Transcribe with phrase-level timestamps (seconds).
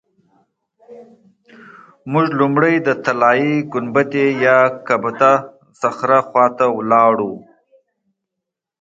[2.11, 7.33] موږ لومړی د طلایي ګنبدې یا قبة الصخره خوا ته ولاړو.